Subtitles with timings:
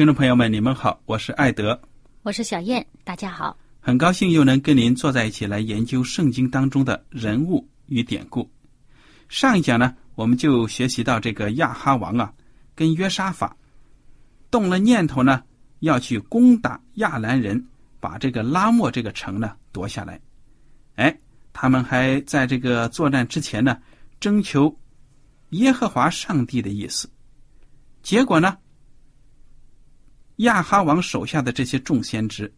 [0.00, 1.78] 听众朋友们，你们好，我是艾德，
[2.22, 8.50] 我是小燕，大家好，很高兴又能跟您坐在一起来研究圣经当中的人物与典故。
[9.28, 12.32] 上一讲呢，我们就学习到这个亚哈王啊，
[12.74, 13.54] 跟约沙法
[14.50, 15.42] 动了念头呢，
[15.80, 17.62] 要去攻打亚兰人，
[18.00, 20.18] 把这个拉莫这个城呢夺下来。
[20.94, 21.14] 哎，
[21.52, 23.76] 他们还在这个作战之前呢，
[24.18, 24.74] 征求
[25.50, 27.06] 耶和华上帝的意思，
[28.02, 28.56] 结果呢？
[30.40, 32.52] 亚哈王手下的这些众先知，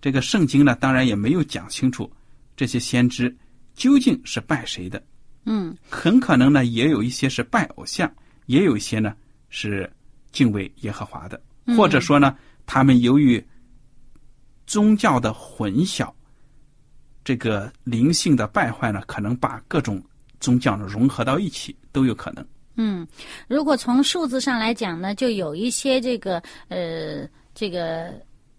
[0.00, 2.10] 这个圣经呢，当然也没有讲清楚
[2.56, 3.34] 这些先知
[3.74, 5.02] 究竟是拜谁的。
[5.44, 8.12] 嗯，很可能呢，也有一些是拜偶像，
[8.46, 9.14] 也有一些呢
[9.48, 9.90] 是
[10.30, 11.40] 敬畏耶和华的，
[11.76, 13.44] 或者说呢，他们由于
[14.66, 16.12] 宗教的混淆，
[17.24, 20.02] 这个灵性的败坏呢，可能把各种
[20.38, 22.46] 宗教呢融合到一起，都有可能。
[22.76, 23.06] 嗯，
[23.48, 28.12] 如果从数字上来讲呢，就有一些这个呃，这个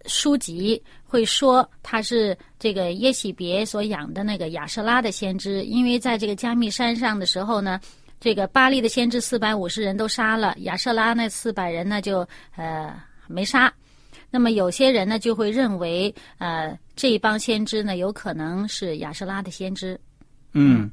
[0.06, 7.80] 书籍会说他是这个耶喜别所养的那个亚瑟拉的先知，因为在这个加密山上的时候呢，
[8.20, 12.94] 这个巴利的先知四百五十人都杀了，亚瑟拉那四百人呢就呃
[13.26, 13.72] 没杀。
[14.30, 19.98] 那么有些人呢就会认为，呃，这一帮先知呢有可能是亚瑟拉的先知。
[20.52, 20.90] 嗯，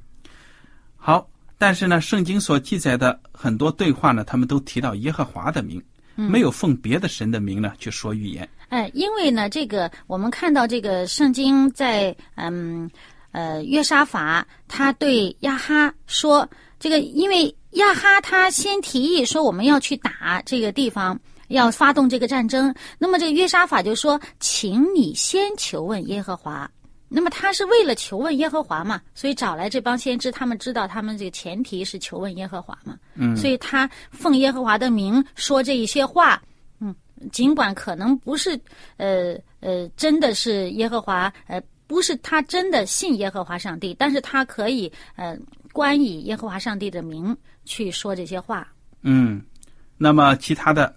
[0.96, 1.28] 好。
[1.62, 5.80] 但是呢，圣经所记载的很多对话呢，他们都提到耶和华的名，
[6.16, 8.50] 没有奉别的神的名呢去说预言。
[8.70, 12.90] 哎，因为呢，这个我们看到这个圣经在嗯
[13.32, 16.50] 呃约沙法他对亚哈说，
[16.80, 21.16] 这个因为亚哈他先提议说我们要去打这个地方，
[21.50, 26.68] 要发动这个战争，那么这个约沙法就说，请你先求问耶和华。
[27.14, 36.42] 那么他是为了求问耶和华嘛，所以找来这帮先知，他们知道他们这个前提是求问耶和华嘛，嗯，所以他奉耶和华的名说这一些话，
[36.80, 36.96] 嗯，
[37.30, 38.58] 尽管可能不是，
[38.96, 45.38] 呃呃，真的是耶和华，呃，不是他真的信耶和华上帝，但是他可以，呃，
[45.74, 47.36] 冠以耶和华上帝的名
[47.66, 48.66] 去说这些话。
[49.02, 49.42] 嗯，
[49.98, 50.96] 那么其他的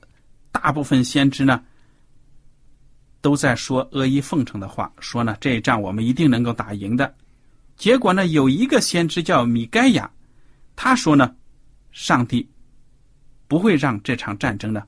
[0.52, 1.60] 大部分先知呢？
[3.24, 7.14] 都在说阿谀奉承的话，说呢这一仗我们一定能够打赢的。
[7.74, 10.10] 结果呢，有一个先知叫米该亚，
[10.76, 11.34] 他说呢，
[11.90, 12.46] 上帝
[13.48, 14.82] 不会让这场战争呢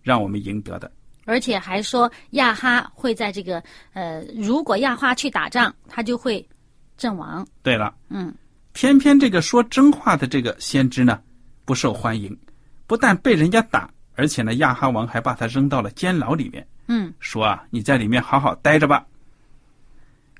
[0.00, 0.88] 让我们赢得的。
[1.24, 3.60] 而且还说亚哈会在这个
[3.94, 6.48] 呃，如果亚哈去打仗，他就会
[6.96, 7.44] 阵亡。
[7.64, 8.32] 对了，嗯，
[8.74, 11.20] 偏偏这个说真话的这个先知呢
[11.64, 12.38] 不受欢迎，
[12.86, 16.64] 不但被人家打，而且呢亚哈王还把他扔到了监牢里面。
[16.88, 19.04] 嗯，说啊，你在里面好好待着吧。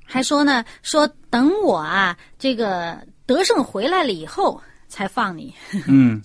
[0.05, 5.53] 还说呢，说等我啊，这个得胜回来了以后才放你。
[5.87, 6.21] 嗯，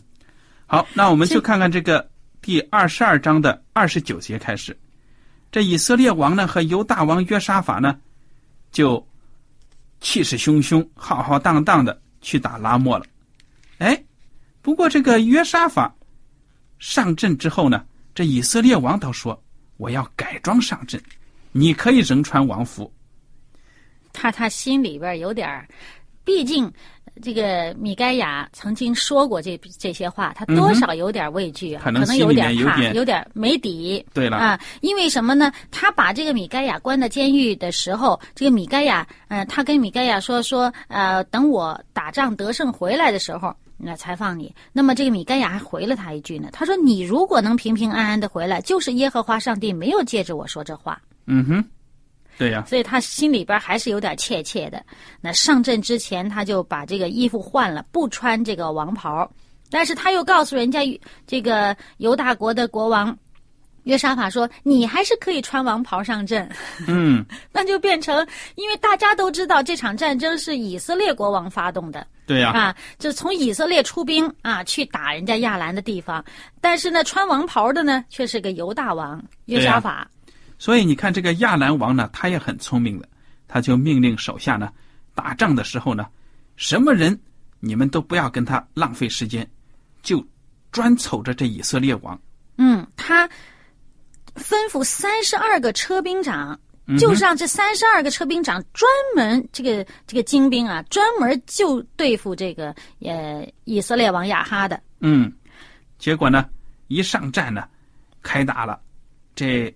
[0.66, 2.08] 好，那我们就看看这个
[2.40, 4.78] 第二十二章的二十九节开始。
[5.50, 7.98] 这以色列王呢和犹大王约沙法呢，
[8.70, 9.04] 就
[10.00, 13.04] 气势汹汹、浩浩荡荡的去打拉莫了。
[13.78, 14.00] 哎，
[14.60, 15.92] 不过这个约沙法
[16.78, 17.84] 上阵之后呢，
[18.14, 19.36] 这以色列王倒说。
[19.76, 21.00] 我要改装上阵，
[21.52, 22.92] 你可以仍穿王服。
[24.12, 25.66] 他他心里边有点儿，
[26.24, 26.70] 毕竟
[27.22, 34.04] 这个米盖亚曾经说过这这些话，他多少有点畏惧啊，可能可能有点怕，有点没底。
[34.14, 35.52] 对了，啊，因为什么呢？
[35.70, 44.54] 他把这个米盖亚关到监狱的时候，这个米盖亚，呃，他跟米盖亚说说，呃，等我打仗得胜回来的时候，那采访你。
[44.72, 51.64] 那么这个米该亚还回了他一句呢，他说：“你如果能平平安安的回来，就是耶和华上帝没有借着我说这话。”嗯哼，
[52.38, 54.82] 对呀、所以他心里边还是有点怯怯的。
[55.20, 59.28] 那上阵之前，他就把这个衣服换了，不穿这个王袍。
[59.68, 60.80] 但是他又告诉人家，
[61.26, 63.16] 这个犹大国的国王
[63.84, 66.48] 约沙法说：“你还是可以穿王袍上阵。
[66.86, 76.24] 嗯，” 那就变成，因为大家都知道这场战争是以色列国王发动的对呀、啊，就从以色列出兵啊去打人家亚兰的地方。
[76.60, 80.08] 但是呢，穿王袍的呢却是个犹大王约沙法。
[80.58, 83.08] 所以你看，这个亚兰王呢，他也很聪明的，
[83.48, 84.70] 他就命令手下呢，
[85.14, 86.06] 打仗的时候呢，
[86.56, 87.18] 什么人
[87.60, 89.48] 你们都不要跟他浪费时间，
[90.02, 90.24] 就
[90.70, 92.18] 专瞅着这以色列王。
[92.58, 93.28] 嗯，他
[94.36, 104.80] 吩咐三十二个车兵长，嗯就让这三十二个车兵长专门这个这个精兵啊，专门就对付这个呃以色列王亚哈的。
[105.00, 105.32] 嗯，
[105.98, 106.48] 结果呢，
[106.88, 107.64] 一上战呢，
[108.20, 108.80] 开打了，
[109.36, 109.72] 这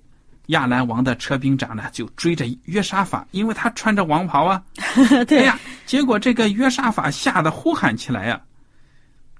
[0.47, 4.62] 亚兰王的车兵长呢就追着约沙法，因为他穿着王袍啊。
[5.29, 8.41] 对哎呀，结果这个约沙法吓得呼喊起来呀、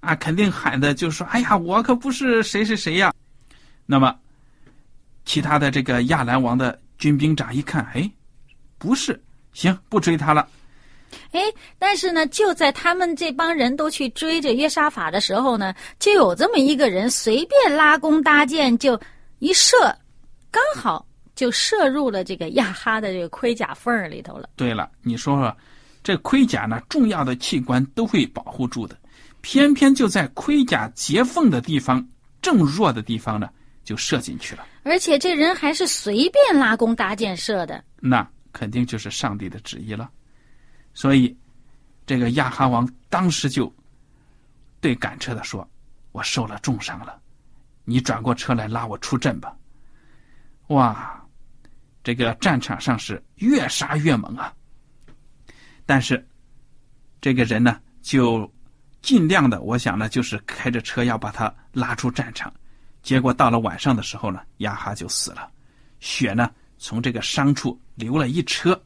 [0.00, 3.12] 啊，肯定喊的就说：“哎呀，我可不是谁谁谁呀。”
[3.86, 4.16] 那么，
[5.24, 8.10] 其他的这个亚兰王的军兵长一看，哎，
[8.78, 9.20] 不是，
[9.52, 10.48] 行，不追他了。
[11.31, 11.40] 哎，
[11.78, 19.00] 但是呢，就在他们这帮人都去追着约沙法的时候呢，就有这么一个人随便拉弓搭箭，就
[19.38, 19.76] 一射，
[20.50, 24.48] 刚好就射入了这个亚哈的这个盔甲缝儿里头了。
[24.56, 25.56] 对了，你说说，
[26.02, 28.98] 这盔甲呢，重要的器官都会保护住的，
[29.43, 32.04] 偏偏就在盔甲接缝的地方
[32.43, 33.48] 正弱的地方呢，
[33.84, 34.66] 就射进去了。
[34.86, 37.82] 而且这人还是随便拉弓搭箭射的。
[37.98, 40.08] 那肯定就是上帝的旨意了。
[40.94, 41.36] 所以，
[42.06, 43.70] 这个亚哈王当时就
[44.80, 45.68] 对赶车的说
[46.12, 47.20] ：“我受了重伤了，
[47.84, 49.52] 你转过车来拉我出阵吧。”
[50.68, 51.20] 哇，
[52.04, 54.54] 这个战场上是越杀越猛啊！
[55.84, 56.24] 但是，
[57.20, 58.48] 这个人呢，就
[59.02, 62.54] 尽量的，我想呢，就是开着车要把他拉出战场。
[63.06, 65.49] 结果到了晚上的时候呢，亚哈就死了，
[66.00, 68.79] 血呢从这个伤处流了一车。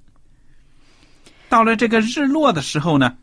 [1.49, 3.17] 到了这个日落的时候呢，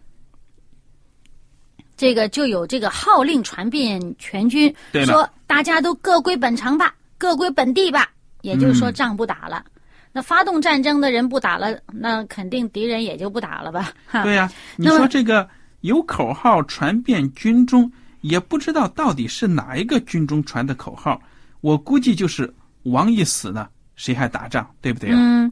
[1.96, 8.10] 这个就有这个号令传遍全军，对说大家都各归本城吧，各归本地吧。
[8.42, 9.64] 也就是说，嗯仗不打了。
[10.12, 13.94] 那发动战争的人不打了，那肯定敌人也就不打了吧？
[14.24, 15.48] 对呀、你说这个
[15.82, 17.92] 有口号传遍军中，
[18.22, 21.22] 也不知道到底是哪一个军中传的口号。
[21.62, 22.54] 我估计就是
[22.84, 25.16] 王一死呢，谁还打仗，对不对啊？
[25.18, 25.52] 嗯。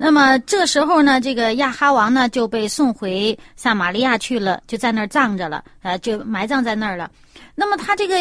[0.00, 7.10] 那么这时候呢，这个亚哈王呢就被送回撒玛利亚去了，就在那儿葬着了，呃，就埋葬在那儿了。
[7.56, 8.16] 那么他这个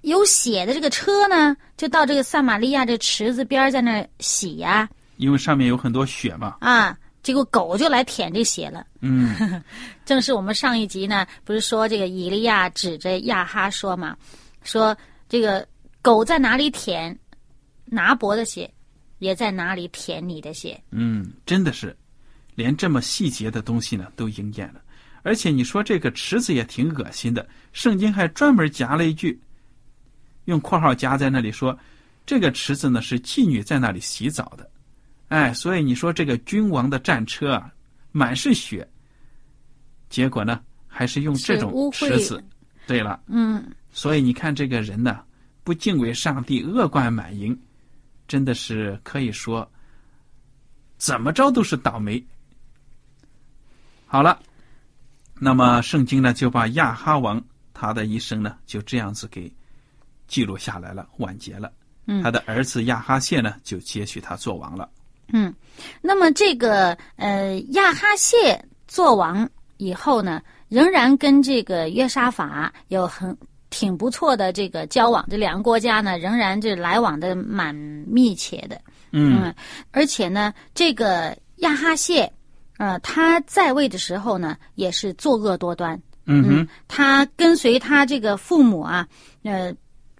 [0.00, 4.88] 有血的这个车呢，就到这个撒玛利亚这池子边儿在那儿洗呀、
[5.18, 6.56] 因为上面有很多血嘛。
[6.60, 8.86] 啊，结果狗就来舔这血了。
[9.00, 9.62] 嗯，
[10.04, 14.16] 正是我们上一集呢，不是说这个以利亚指着亚哈说嘛，
[14.62, 14.96] 说
[15.28, 15.66] 这个
[16.00, 17.16] 狗在哪里舔
[17.84, 18.70] 拿伯的血，
[19.18, 20.80] 也在哪里舔你的血。
[20.90, 21.94] 嗯，真的是，
[22.54, 24.80] 连这么细节的东西呢都应验了。
[25.22, 29.38] 而且你说这个池子也挺恶心的，圣经还专门夹了一句，
[30.46, 31.78] 用括号夹在那里说，
[32.24, 34.70] 这个池子呢是妓女在那里洗澡的。
[35.28, 37.72] 哎，所以你说这个君王的战车啊，
[38.12, 38.88] 满是血，
[40.08, 42.44] 结果呢还是用这种是污秽池子。
[42.86, 45.20] 对了，嗯，所以你看这个人呢，
[45.62, 47.58] 不敬畏上帝，恶贯满盈，
[48.26, 49.70] 真的是可以说，
[50.96, 52.24] 怎么着都是倒霉。
[54.06, 54.40] 好了，
[55.34, 57.44] 那么圣经呢就把亚哈王
[57.74, 59.54] 他的一生呢就这样子给
[60.26, 61.70] 记录下来了，完结了。
[62.06, 64.88] 嗯他的儿子亚哈谢呢就接续他做王了。
[65.32, 65.54] 嗯，
[66.00, 73.36] 那么这个呃亚哈谢做王以后呢，仍然跟这个约沙法有很
[73.70, 78.80] 挺不错的这个交往，这两个国家呢仍然这来往的蛮密切的。
[79.12, 79.54] 嗯
[79.90, 82.30] 而且呢，这个亚哈谢，
[82.78, 86.00] 呃，他在位的时候呢，也是作恶多端。
[86.30, 89.08] 嗯嗯，他跟随他这个父母啊，
[89.44, 89.72] 呃，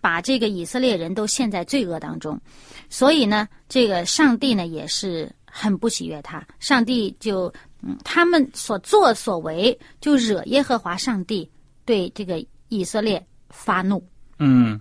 [0.09, 2.41] 把这个以色列人都陷在罪恶当中，
[2.89, 11.47] 所以呢，这个上帝呢也是很不喜悦他，上帝就嗯，他们所作所为就惹耶和华上帝
[11.85, 14.03] 对这个以色列发怒。
[14.39, 14.81] 嗯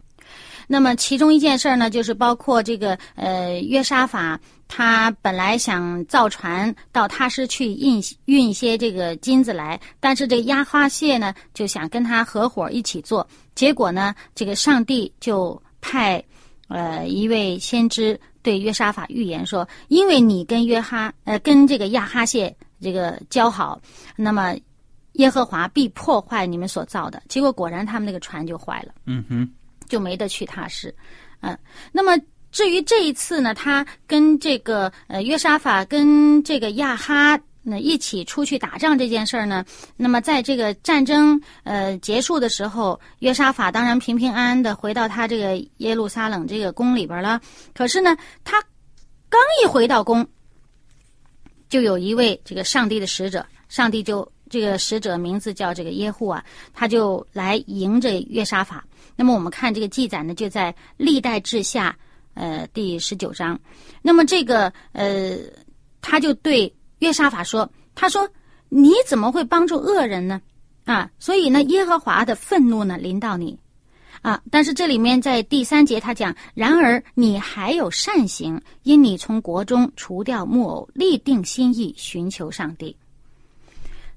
[0.65, 16.24] 那么其中一件事儿呢，就是包括这个呃约沙法，他本来想造船到他市去运运一些这个金子来，但是这个亚哈谢呢就想跟他合伙一起做，结果呢，这个上帝就派
[16.68, 23.82] 呃一位先知对约沙法预言说，因为你跟约哈呃跟这个亚哈谢这个交好，
[24.16, 24.56] 那么
[25.14, 27.22] 耶和华必破坏你们所造的。
[27.28, 28.94] 结果果然他们那个船就坏了。
[29.06, 29.50] 嗯哼，
[29.88, 30.94] 就没得去踏实。
[31.40, 31.58] 嗯，
[31.92, 32.18] 那么
[32.51, 39.66] 至于这一次呢，他跟这个呃约沙法跟这个亚哈那一起出去打仗这件事儿呢，
[39.98, 47.42] 那么在这个战争呃结束的时候，约沙法当然平平安安的回到他这个耶路撒冷这个宫里边了。
[47.74, 48.62] 可是呢，他
[49.30, 50.25] 刚一回到宫，
[51.68, 56.42] 就有一位这个上帝的使者，上帝就这个使者名字叫这个耶户啊，
[56.74, 58.86] 他就来迎着约沙法。
[59.18, 61.94] 那么我们看这个记载呢，就在历代志下
[62.38, 63.60] 呃第十九章。
[64.01, 65.38] 那么这个呃，
[66.01, 68.29] 他就对约沙法说：“他说
[68.70, 70.41] 你怎么会帮助恶人呢？
[70.86, 73.60] 啊，所以呢，耶和华的愤怒呢临到你。”
[74.24, 74.41] 啊！
[74.50, 82.98] 但是这里面在第三节他讲，然而你还有善行，因你从国中除掉木偶，立定心意，寻求上帝。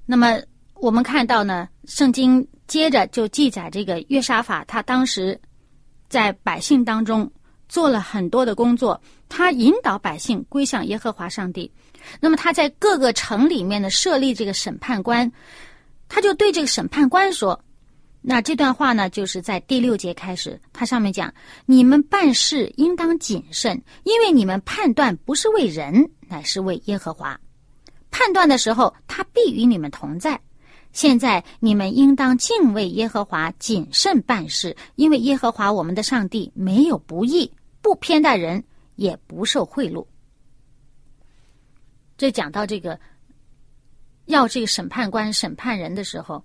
[0.07, 0.39] 那么
[0.73, 5.39] 我们看到呢，圣经接着就记载这个约沙法，他当时
[6.09, 7.31] 在百姓当中
[7.71, 11.71] 做了很多的工作，他引导百姓归向耶和华上帝。
[12.19, 15.31] 那么他在各个城里面呢设立这个审判官，
[16.09, 17.57] 他就对这个审判官说。
[18.21, 21.33] 那这段话呢，就是在第六节开始，他上面讲：
[21.65, 27.39] 你们办事应当谨慎，因为你们判断不是为人，乃是为耶和华。
[28.11, 30.37] 判断的时候，他必与你们同在。
[30.91, 37.49] 现在你们应当敬畏耶和华，谨慎办事，因为耶和华我们的上帝没有不义，
[37.81, 38.63] 不偏待人，
[38.95, 40.05] 也不受贿赂。
[42.17, 42.99] 这讲到这个，
[44.25, 46.43] 要这个审判官审判人的时候。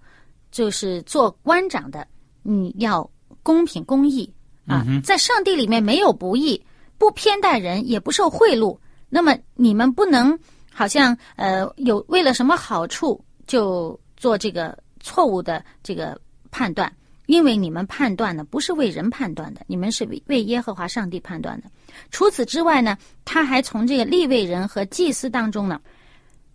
[0.53, 2.07] 就是做官长的，
[2.43, 3.11] 你要
[3.43, 4.33] 公平公义
[4.67, 6.65] 啊，在上帝里面没有不义，
[6.97, 8.79] 不偏待人，也不受贿赂。
[9.11, 10.39] 那么你们不能
[10.73, 16.19] 好像呃有为了什么好处就做这个错误的这个
[16.51, 16.91] 判断，
[17.27, 21.71] 因为你们判断的不是为人判断的，你们是为为耶和华上帝判断的。
[22.11, 25.81] 除此之外呢，他还从这个立位人和祭司当中呢。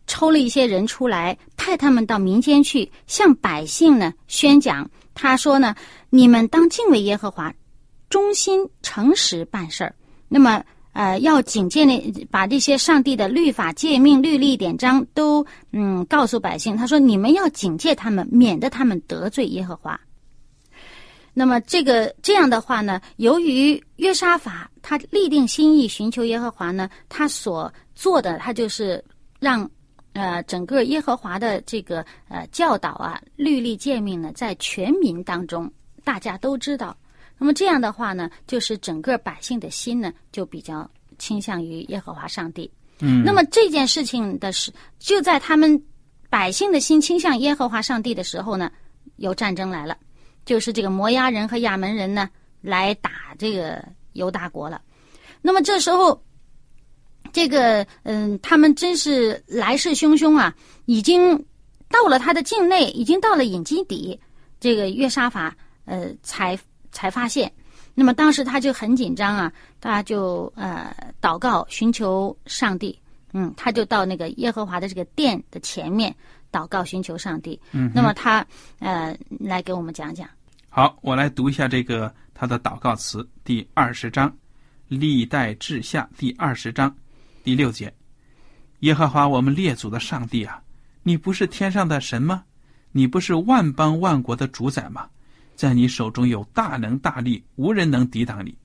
[0.07, 4.89] 抽了一些人出来，派他们到民间去，向百姓呢宣讲。
[5.13, 5.73] 他说呢
[6.09, 7.53] ：“你们当敬畏耶和华，
[8.09, 9.95] 忠心诚实办事儿。
[10.27, 10.61] 那么，
[10.91, 16.75] 呃，要警戒那把这些上帝的律法、诫命、律例、典章都嗯告诉百姓。
[16.75, 19.97] 他说：你们要警戒他们，免得他们得罪耶和华。
[21.33, 29.03] 那么，这个这样的话呢，由于约沙法他立定心意寻求耶和华呢，他所做的他就是
[29.39, 29.69] 让。
[30.13, 35.71] 呃，整个耶和华的这个呃教导啊，律例诫命呢，在全民当中
[36.03, 36.93] 大家都知道。
[37.37, 40.85] 那么这样的话呢，就是整个百姓的心呢，就比较
[41.17, 42.69] 倾向于耶和华上帝。
[42.99, 43.23] 嗯。
[43.23, 44.69] 那么这件事情的是，
[44.99, 45.81] 就在他们
[46.29, 48.69] 百姓的心倾向耶和华上帝的时候呢，
[49.15, 49.97] 有战争来了，
[50.45, 52.29] 就是这个摩押人和亚门人呢
[52.61, 53.83] 来打这个
[54.13, 54.81] 犹大国了。
[55.41, 56.21] 那么这时候。
[57.33, 60.53] 这个嗯，他们真是来势汹汹啊！
[60.85, 61.37] 已经
[61.87, 64.19] 到了他的境内，已经到了隐基底。
[64.59, 65.55] 这个约沙法
[65.85, 66.59] 呃，才
[66.91, 67.49] 才发现。
[67.93, 72.99] 那么当时他就很紧张啊，他就呃祷告寻求上帝。
[73.31, 76.13] 嗯，他就到那个耶和华的这个殿的前面
[76.51, 77.59] 祷告寻求上帝。
[77.71, 78.45] 嗯，那么他
[78.79, 80.27] 呃来给我们讲讲。
[80.69, 84.35] 好，我来读一下这个他的祷告词，第二十章，
[84.87, 86.95] 历代志下第二十章。
[87.43, 87.91] 第六节，
[88.81, 90.61] 耶和华我们列祖的上帝啊，
[91.03, 92.43] 你不是天上的神吗？
[92.91, 95.07] 你不是万邦万国的主宰吗？
[95.55, 98.55] 在你手中有大能大力，无人能抵挡你。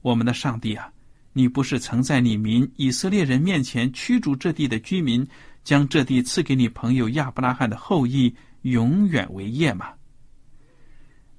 [0.00, 0.90] 我们的上帝啊，
[1.32, 5.26] 你不是曾在你民以色列人面前驱逐这地的居民，
[5.64, 9.92] 将这地赐给你朋友亚伯拉罕的后裔，永远为业嘛？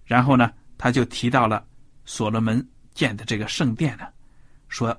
[0.06, 1.66] 然后呢，他就提到了
[2.06, 4.08] 所罗门建的这个圣殿呢，
[4.68, 4.98] 说。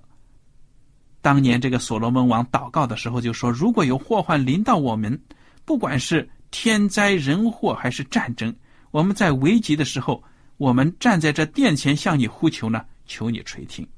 [1.20, 5.18] 当年这个所罗门王祷告的时候就说：“如果有祸患临到我们，
[5.64, 8.54] 不管是天灾人祸还是战争，
[8.90, 10.22] 我们在危急的时候，
[10.58, 13.88] 我们站在这殿前向你呼求呢，求你垂听。”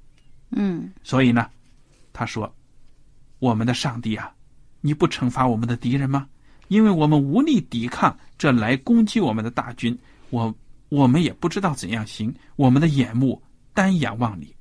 [0.55, 1.51] 嗯，所以呢，
[2.13, 2.55] 他说
[3.41, 4.33] ：“我们的上帝啊，
[4.87, 6.29] 你不惩罚我们的敌人吗？
[6.69, 9.97] 因为我们无力抵抗这来攻击我们的大军，
[10.31, 10.55] 我
[10.89, 13.43] 我们也不知道怎样行，我们的眼目
[13.75, 14.55] 单仰望你。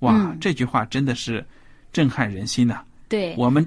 [0.00, 1.44] 哇，嗯这句话真的是
[1.92, 3.66] 震撼人心呐、对，我们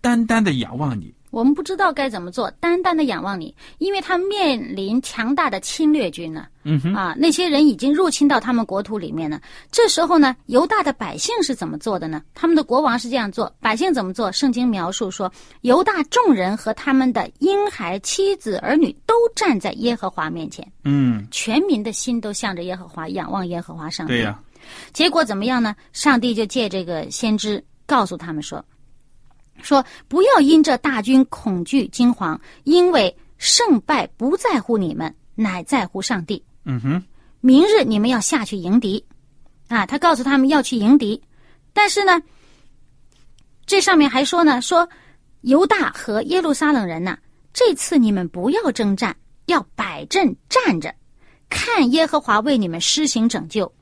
[0.00, 6.46] 单单的仰望你，我们不知道该怎么做，单单的仰望你，因为他面临强大的侵略军呢。
[6.62, 9.40] 嗯哼，啊，那些人已经入侵到他们国土里面了。
[9.70, 12.22] 这时候呢，犹大的百姓是怎么做的呢？
[12.34, 14.30] 他们的国王是这样做，百姓怎么做？
[14.30, 15.32] 圣经描述说，
[15.62, 24.12] 犹大众人和他们的婴孩、妻子、儿女都站在耶和华面前，嗯，全民的心都向着耶和华，仰望耶和华上帝。
[24.12, 24.38] 对呀、
[24.92, 25.74] 结果怎么样呢？
[25.94, 28.62] 上帝就借这个先知告诉他们说
[29.62, 36.42] ：“说不要因这大军恐惧惊惶，因为胜败不在乎你们，乃在乎上帝。
[36.64, 37.02] 嗯哼，
[37.40, 39.04] 明日你们要下去迎敌。”
[39.68, 41.22] 啊，他告诉他们要去迎敌，
[41.72, 42.20] 但是呢，
[43.66, 44.88] 这上面还说呢，说
[45.42, 47.16] 犹大和耶路撒冷人呐、
[47.52, 50.92] 这次你们不要征战，要摆阵站着，
[51.48, 53.72] 看耶和华为你们施行拯救，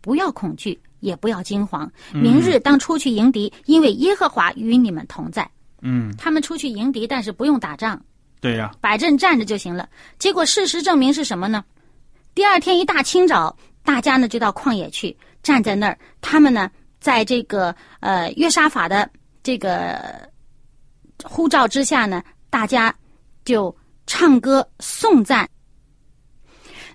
[0.00, 1.90] 不要恐惧，也不要惊慌。
[2.12, 5.48] 明日当出去迎敌，因为耶和华与你们同在。
[5.82, 8.02] 嗯，他们出去迎敌，但是不用打仗，
[8.40, 9.88] 对呀、摆阵站着就行了。
[10.18, 11.64] 结果事实证明是什么呢？
[12.34, 15.98] 第二天一大清早，大家呢就到旷野去，站在那儿。
[16.20, 19.08] 他们呢，在这个呃约沙法的
[19.42, 20.28] 这个
[21.24, 22.94] 呼召之下呢，大家
[23.44, 23.74] 就
[24.06, 25.48] 唱歌颂赞。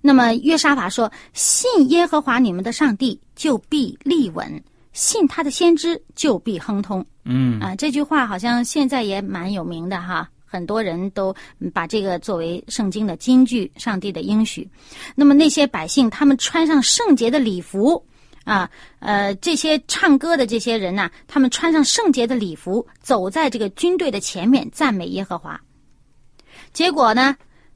[0.02, 4.46] 那么约沙法说：“信耶和华你们的上帝，就必立稳；
[4.94, 14.68] 信他的先知，就必亨通。”嗯，啊，这句话好像现在也蛮有名的哈，很多人都嗯把这个作为圣经的金句，上帝的应许。
[15.14, 18.04] 那么那些百姓，他们穿上圣洁的礼服
[18.44, 18.68] 啊，
[19.00, 25.62] 呃，这些唱歌的这些人呐、他们穿上圣洁的礼服，走在这个军队的前面，赞美耶和华。
[26.74, 27.36] 结果呢，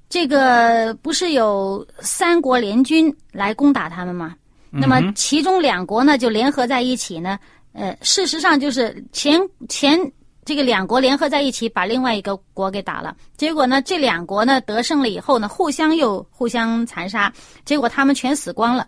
[0.09, 4.35] 这个不是有三国联军来攻打他们吗？
[4.71, 7.39] 那么其中两国呢就联合在一起呢，
[7.71, 9.39] 呃，事实上就是前
[9.69, 9.97] 前
[10.43, 13.15] 这个两国联合在一起把另外一个国给打了。
[13.37, 17.31] 结果呢，这两国呢得胜了以后呢，互相又互相残杀，
[17.63, 18.85] 结果他们全死光了。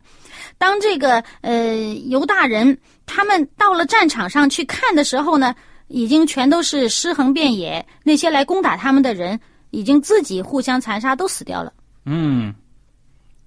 [0.58, 1.75] 当这个呃
[2.08, 5.56] 犹大人他们到了战场上去看的时候呢，
[5.88, 9.39] 已经全都是尸横遍野，那些来攻打他们的人
[9.71, 11.73] 已经自己互相残杀，都死掉了。
[12.06, 12.53] 嗯，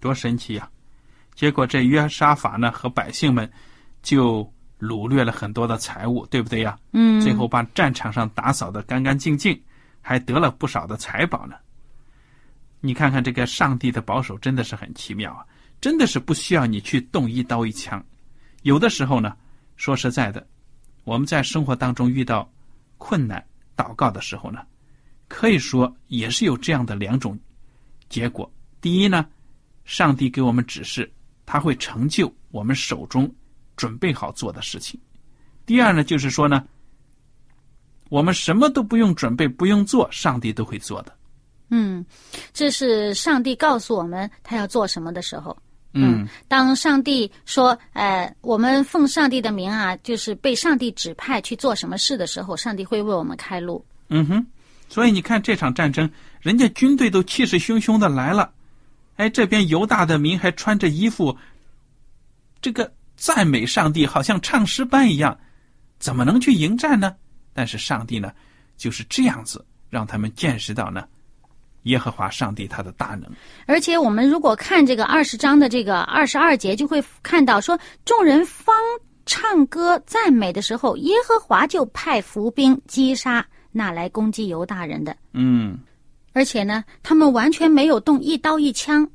[0.01, 0.69] 多神奇呀、
[1.35, 3.51] 结果这约沙法呢和百姓们
[4.03, 6.79] 就掳掠了很多的财物，对不对呀？
[6.93, 9.61] 嗯，最后把战场上打扫的干干净净，
[10.01, 11.57] 还得了不少的财宝呢。
[12.81, 15.45] 你看看这个上帝的保守真的是很奇妙啊！
[15.83, 18.03] 真的是不需要你去动一刀一枪。
[18.63, 19.35] 有的时候呢，
[19.77, 20.47] 说实在的，
[21.05, 22.51] 我们在生活当中遇到
[22.97, 23.43] 困难、
[23.77, 24.63] 祷告的时候呢，
[25.31, 27.39] 可以说也是有这样的两种
[28.09, 28.51] 结果。
[28.81, 29.25] 第一呢，
[29.85, 31.09] 上帝给我们指示，
[31.47, 33.33] 他会成就我们手中
[33.77, 35.01] 准备好做的事情。
[35.65, 36.67] 第二呢，就是说呢，
[38.09, 41.17] 我们什么都不用准备，不用做，上帝都会做的。
[41.69, 42.05] 嗯，
[42.53, 45.57] 这是上帝告诉我们他要做什么的时候。
[45.93, 53.85] 嗯当上帝说，呃，我们奉上帝的名啊，就是被上帝指派去做什么事的时候，上帝会为我们开路。
[54.09, 54.47] 嗯哼，
[54.91, 58.53] 所以你看这场战争，人家军队都气势汹汹的来了，
[59.17, 61.35] 哎，这边犹大的民还穿着衣服，
[62.61, 65.39] 这个赞美上帝，好像唱诗班一样，
[66.01, 67.15] 怎么能去迎战呢？
[67.55, 68.33] 但是上帝呢，
[68.77, 71.07] 就是这样子让他们见识到呢，
[71.85, 73.31] 耶和华上帝他的大能。
[73.67, 78.75] 而且我们如果看这个二十章的这个二十二节，就会看到说，众人方
[79.25, 85.17] 唱歌赞美的时候，耶和华就派伏兵击杀那来攻击犹大人的。
[85.33, 85.79] 嗯
[86.33, 89.11] 而且呢，他们完全没有动一刀一枪。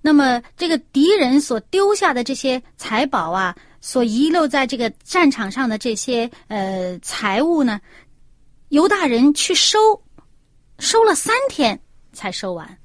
[0.00, 7.80] 那么，这个敌人所丢下的这些财宝啊，所遗留在这个战场上的这些呃财物呢，
[8.68, 9.78] 犹大人去收，
[10.78, 11.80] 收了三天
[12.12, 12.78] 才收完。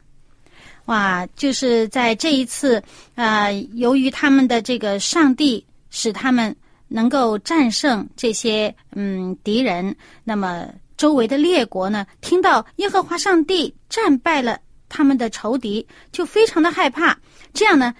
[0.86, 2.82] 哇，就是在这一次，
[3.16, 6.56] 呃，由于他们的这个上帝使他们
[6.88, 10.68] 能够战胜这些嗯敌人，那么
[11.04, 17.20] 周围的列国呢，听到耶和华上帝战败了他们的仇敌，就非常的害怕。
[17.54, 17.94] 这样呢，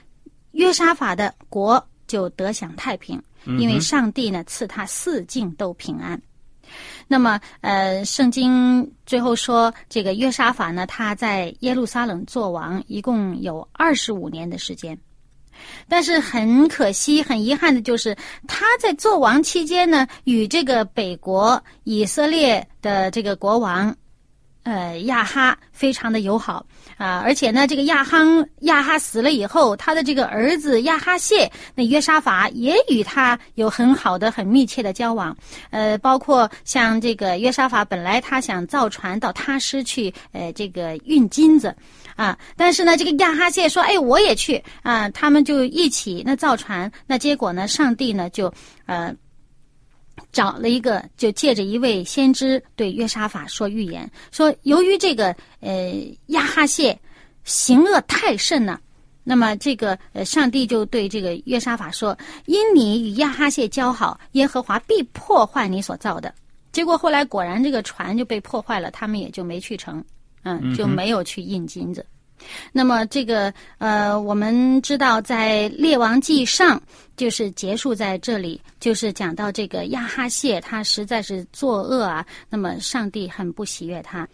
[0.54, 3.22] 约沙法的国就得享太平，
[3.60, 6.18] 因为上帝呢赐他四境都平安。
[7.06, 14.98] 那么，呃，圣经最后说，这个约沙法呢，他在耶路撒冷做王，一共有二十五年的时间。
[15.88, 18.16] 但是很可惜、很遗憾的就是，
[18.48, 23.96] 他在做王期间呢，与这个北国以色列的这个国王。
[24.66, 28.20] 呃，亚哈非常的友好啊，而且呢，这个亚哈
[28.62, 35.36] 亚哈死了以后，他的这个儿子亚哈谢，那约沙法也与他有很好的、很密切的交往。
[35.70, 41.76] 呃，包括像这个约沙法，本来他想造船到他师去，呃，这个运金子，
[42.16, 48.54] 啊，但是呢，这个亚哈谢说，哎，我也去啊，他们就一起那造船，那结果呢，上帝呢就
[48.86, 49.16] 呃。
[50.32, 55.94] 找了一个，就借着一位先知对约沙法说预言，说由于这个呃
[56.28, 56.98] 亚哈谢
[57.44, 58.80] 行恶太甚了，
[59.24, 66.34] 那么这个呃上帝就对这个约沙法说：因你与亚哈谢交好，耶和华必破坏你所造的。
[66.72, 70.04] 结果后来果然这个船就被破坏了，他们也就没去成，
[70.44, 72.06] 嗯，就没有去印金子。
[72.74, 76.78] 那么这个呃，我们知道在《列王记上》
[77.16, 84.28] 就是结束在这里，就是讲到这个亚哈谢他实在是作恶啊，那么上帝很不喜悦他。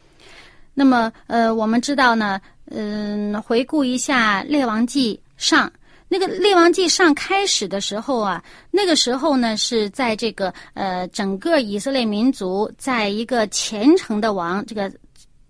[0.73, 2.41] 那么呃，我们知道呢，
[2.71, 5.67] 嗯，回顾一下《列王记上》，
[6.07, 14.91] 那个《列王记上》开始的时候啊，那个时候呢是在这个呃整个以色列民族在一个虔诚的王这个。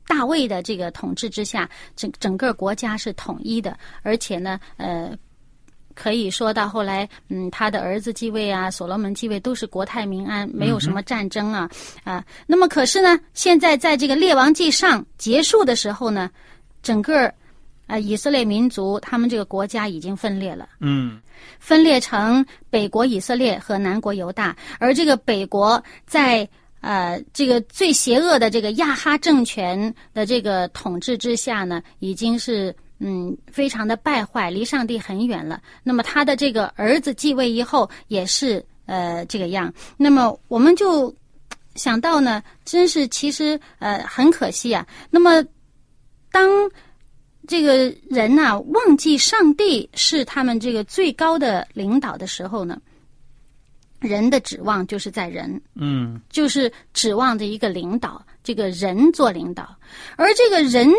[0.09, 5.15] 大卫的这个统治之下，整整个国家是统一的，而且呢，呃，
[5.93, 11.69] 可以说到后来，嗯，他的儿子继位啊，所罗门继位都是国泰民安，没有什么战争啊，
[12.03, 12.25] 啊。
[12.47, 16.31] 那么可是呢，现在在这个列王记上结束的时候呢，
[16.81, 17.31] 整个
[17.85, 21.21] 啊以色列民族他们这个国家已经分裂了，嗯，
[21.59, 26.49] 分裂成北国以色列和南国犹大，而这个北国在。
[26.81, 35.61] 呃，这个最邪恶的这个亚哈政权的这个统治之下呢，已经是嗯非常的败坏，离上帝很远了。
[35.83, 39.73] 那么他的这个儿子继位以后，也是呃这个样。
[39.97, 41.13] 那么我们就
[41.75, 44.87] 想到呢，真是其实呃很可惜啊。
[45.09, 45.43] 那么
[46.31, 46.49] 当
[47.47, 52.79] 这个人呐忘记上帝是他们这个最高的领导的时候呢？
[53.99, 59.75] 人的指望就是在人，嗯，就是指望着一个领导，这个人做领导，
[60.15, 60.89] 而这个人，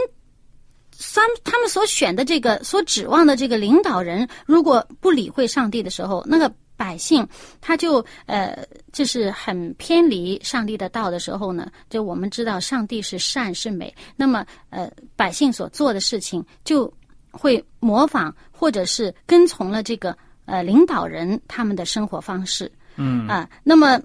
[0.92, 7.26] 三他们所选的这个所指望的这个领导人，如果不理会上帝的时候，那个百姓
[7.60, 16.92] 他就呃，就是很偏离上帝的道的时候呢，就我们知道上帝是善是美，那么呃，百姓所做的事情就
[17.30, 22.70] 会模仿或者是跟从了这个呃领导人他们的生活方式。
[22.96, 24.00] 嗯啊，那么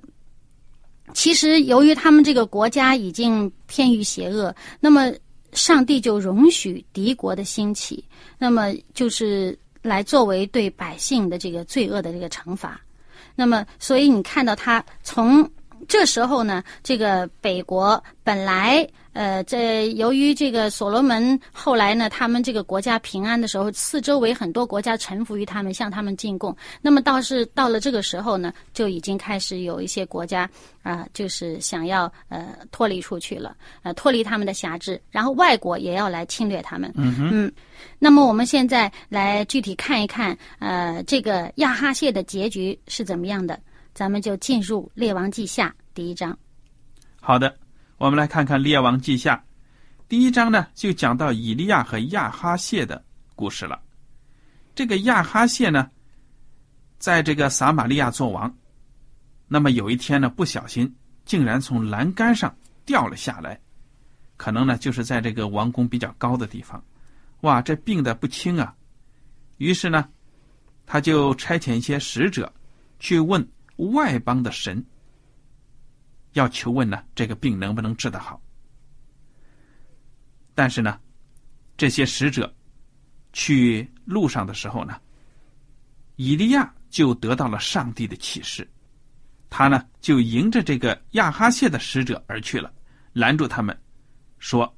[1.14, 5.14] 其实由于他们这个国家已经偏于邪恶，那么
[5.54, 8.04] 上帝就容许敌国的兴起，
[8.38, 12.80] 那么就是来作为对百姓的这个罪恶的这个惩罚。
[13.36, 15.50] 那么，所以你看到他从
[15.88, 18.88] 这时候呢，这个北国本来。
[19.16, 26.54] 呃，这由于这个所罗门后来呢，他们这个国家平安的时候，四周围很多国家臣服于他们，向他们进贡。
[26.82, 30.50] 那么倒是到了这个时候呢，就已经开始有一些国家
[30.84, 36.92] 啊，就是想要呃脱离出去了，呃脱离他们的辖制，然后外国也要来侵略他们。
[36.96, 37.52] 嗯嗯。
[37.98, 43.58] 那么我们现在来具体看一看，呃，这个亚哈谢的结局是怎么样的？
[43.94, 46.38] 咱们就进入《列王记下》第一章。
[47.22, 47.56] 好的。
[47.98, 49.38] 我们来看看《列王记下》
[50.10, 53.02] 第一章呢，就讲到以利亚和亚哈谢的
[53.36, 53.82] 故事了。
[54.76, 55.90] 这个亚哈谢呢，
[57.00, 58.54] 在这个撒玛利亚做王，
[59.48, 62.54] 那么有一天呢，不小心竟然从栏杆上
[62.86, 63.58] 掉了下来，
[64.36, 66.84] 可能呢就是在这个王宫比较高的地方，
[67.42, 68.76] 哇，这病的不轻啊。
[69.58, 70.10] 于是呢，
[70.86, 72.54] 他就差遣一些使者
[73.00, 74.86] 去问外邦的神。
[76.36, 78.42] 要求问呢，这个病能不能治得好？
[80.54, 81.00] 但是呢，
[81.76, 82.54] 这些使者
[83.34, 85.00] 去路上的时候呢，
[86.18, 88.70] 以利亚就得到了上帝的启示，
[89.50, 92.72] 他呢就迎着这个亚哈谢的使者而去了，
[93.14, 93.78] 拦住他们，
[94.38, 94.78] 说：“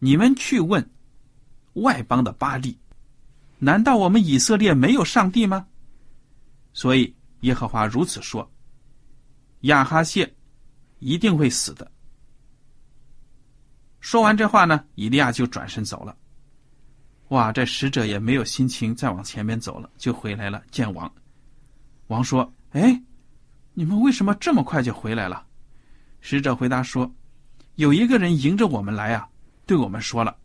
[0.00, 0.90] 你们去问
[1.74, 2.78] 外邦的巴利，
[3.58, 5.66] 难道我们以色列没有上帝吗？”
[6.72, 8.50] 所以耶和华如此说
[9.68, 10.34] ：“亚哈谢。”
[11.00, 11.90] 一定会死的。
[13.98, 16.16] 说完这话呢，以利亚就转身走了。
[17.28, 21.12] 哇，这使者也没有心情再往前面走了，就回来了见王。
[22.06, 23.00] 王说：“哎，
[23.74, 25.46] 你们为什么这么快就回来了？”
[26.20, 27.12] 使者回答说
[27.76, 29.28] ：“有一个人迎着我们来啊，
[29.64, 30.36] 对我们说了。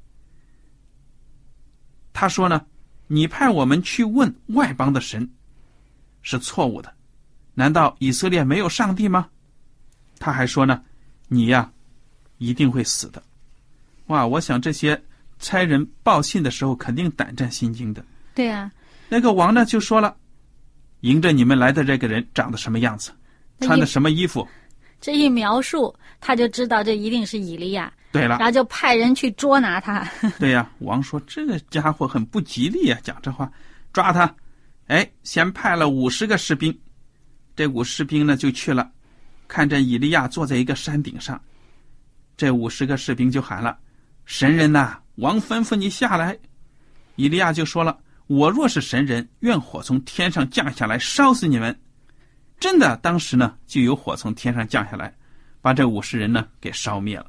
[2.13, 2.65] 他说呢，
[3.07, 5.29] 你派我们去问外邦的神，
[6.21, 6.93] 是错误的。
[7.53, 9.29] 难道以色列没有上帝吗？
[10.19, 10.81] 他还说呢，
[11.27, 11.71] 你呀，
[12.37, 13.21] 一定会死的。
[14.07, 14.25] 哇！
[14.25, 15.01] 我想这些
[15.39, 18.05] 差人报信的时候，肯定胆战心惊的。
[18.33, 18.71] 对呀，
[19.09, 20.15] 那个王呢就说了，
[21.01, 23.11] 迎着你们来的这个人长得什么样子，
[23.61, 24.47] 穿的什么衣服？
[25.01, 27.91] 这一描述，他就知道这一定是以利亚。
[28.11, 30.07] 对了，然后就派人去捉拿他。
[30.39, 33.51] 对呀，王说这个家伙很不吉利呀，讲这话，
[33.91, 34.33] 抓他。
[34.87, 36.77] 哎，先派了五十个士兵，
[37.55, 38.89] 这五士兵呢就去了，
[39.47, 41.41] 看着以利亚坐在一个山顶上，
[42.37, 43.77] 这五十个士兵就喊了
[44.25, 46.37] ：“神人呐，王吩咐你下来。”
[47.15, 51.77] 以利亚就说了：“我若是神人，愿火从天上降下来烧死你们。”
[52.59, 55.13] 真的，当时呢就有火从天上降下来，
[55.61, 57.27] 把这五十人呢给烧灭了。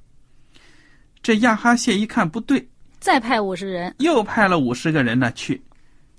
[1.22, 2.68] 这亚哈谢一看不对，
[3.00, 5.60] 再派五十人，又派了五十个人呢去，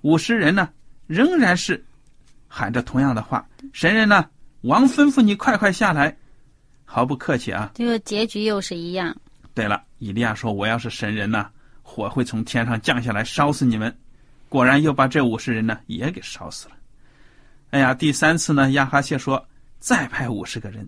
[0.01, 0.69] 五十人呢
[1.07, 1.83] 仍然是
[2.47, 4.29] 喊着同样的话：“神人呢，
[4.67, 6.15] 王吩咐你快快下来。”
[6.85, 9.15] 毫不客气啊，这个结局又是一样。
[9.53, 11.49] 对了，以利亚说：“我要是神人呢，
[11.81, 13.93] 火会从天上降下来烧死你们。”
[14.47, 16.75] 果然又把这五十人呢也给烧死了。
[17.71, 19.45] 哎呀，第三次呢，亚哈谢说
[19.79, 20.87] ：“再派五十个人。”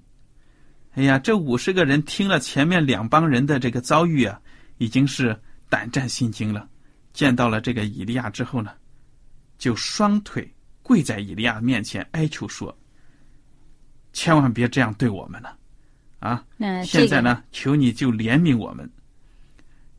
[0.95, 4.39] 哎呀，这五十个人听了前面两帮人的这个遭遇啊，
[4.77, 5.37] 已经是
[5.67, 6.65] 胆战心惊了。
[7.11, 8.71] 见到了这个以利亚之后呢，
[9.57, 10.49] 就双腿
[10.81, 12.73] 跪在以利亚面前哀求说
[14.13, 15.57] ：“千万别这样对我们了，
[16.19, 16.45] 啊！
[16.83, 18.89] 现在呢，求你就怜悯我们。”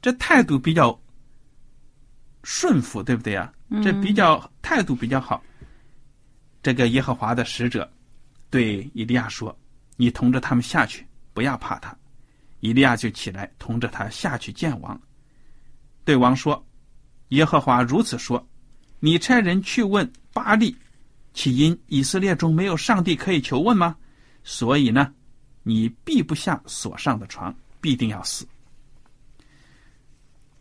[0.03, 0.99] 这态度比较
[2.45, 3.53] 顺服，对不对啊？
[3.83, 5.43] 这比较态度比较好。
[6.63, 7.91] 这个耶和华的使者
[8.51, 9.57] 对以利亚说。
[9.97, 11.95] 你同着他们下去，不要怕他。
[12.61, 14.99] 以利亚就起来，同着他下去见王。
[16.07, 16.67] 对王说
[17.37, 18.49] ：“耶和华如此说：
[18.99, 20.75] 你差人去问巴利，
[21.33, 23.97] 岂因以色列中没有上帝可以求问吗？
[24.43, 25.13] 所以呢，
[25.63, 28.47] 你必不下所上的床，必定要死。”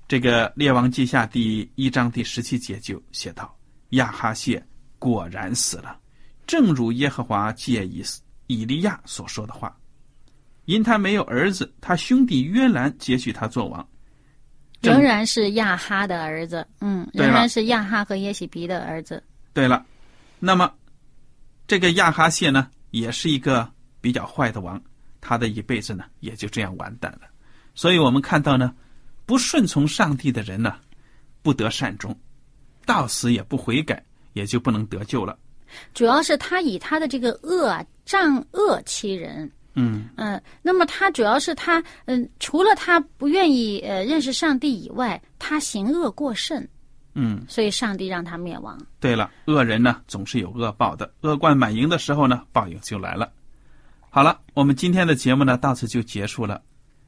[0.07, 3.55] 这个列王记下第一章第十七节就写道
[3.91, 4.65] ：“亚哈谢
[4.97, 5.99] 果然死了，
[6.47, 8.03] 正如耶和华借以。”
[8.51, 9.77] 以利亚所说的话，
[10.65, 13.87] 因他没有儿子，他兄弟约兰接续他做王，
[14.81, 16.67] 仍然是亚哈的儿子。
[16.81, 19.23] 嗯，仍然是亚哈和耶喜比的儿子。
[19.53, 19.85] 对了，
[20.39, 20.73] 那么
[21.67, 23.69] 这个亚哈谢呢，也是一个
[24.01, 24.81] 比较坏的王，
[25.21, 27.27] 他的一辈子呢也就这样完蛋了。
[27.75, 28.73] 所以我们看到呢，
[29.25, 30.75] 不顺从上帝的人呢，
[31.41, 32.17] 不得善终，
[32.85, 35.37] 到死也不悔改，也就不能得救了。
[35.93, 39.51] 主要是他以他的这个恶啊，仗恶欺人。
[39.75, 46.67] 嗯嗯，那么他主要是他嗯，除了他不愿意呃认识上帝以外，他行恶过甚。
[47.13, 48.77] 嗯，所以上帝让他灭亡。
[48.99, 53.31] 对了，恶人呢总是有恶报的，恶贯满盈的时候呢，报应就来了。
[54.09, 56.61] 好了，我们今天的节目呢到此就结束了。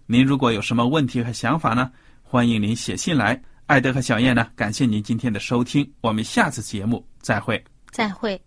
[0.06, 3.42] 您如果有什么问题和想法呢，欢迎您写信来。
[3.68, 7.64] 艾德和小燕呢，感谢您今天的收听，我们下次节目再会。
[7.90, 8.40] 再会。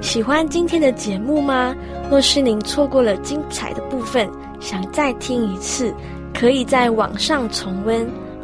[0.00, 1.74] 喜欢今天的节目吗？
[2.10, 4.30] 若是您错过了精彩的部分，
[4.60, 5.92] 想再听一次，
[6.32, 8.08] 可以在网上重温。